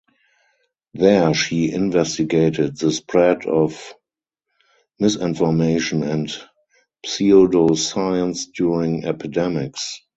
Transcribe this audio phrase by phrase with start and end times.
[0.95, 3.93] There she investigated the spread of
[4.97, 6.27] misinformation and
[7.05, 10.01] pseudoscience during epidemics.